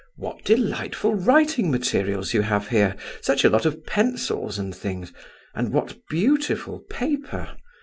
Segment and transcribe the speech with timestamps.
[0.15, 5.13] "What delightful writing materials you have here, such a lot of pencils and things,
[5.53, 7.55] and what beautiful paper!